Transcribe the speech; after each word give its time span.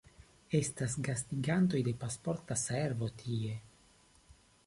Estas 0.59 0.95
gastigantoj 1.07 1.83
de 1.89 1.93
Pasporta 2.05 2.59
Servo 2.63 3.13
tie. 3.23 3.55